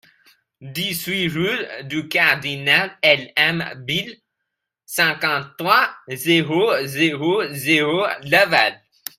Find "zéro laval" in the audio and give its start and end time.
7.51-8.81